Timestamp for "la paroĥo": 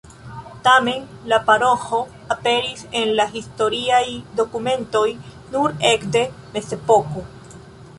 1.33-1.99